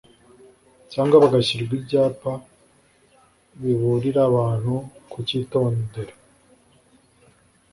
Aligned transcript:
cyangwa 0.91 1.15
hagashyirwa 1.23 1.73
ibyapa 1.79 2.31
biburira 3.61 4.19
abantu 4.29 4.73
kucyitondera 5.11 6.13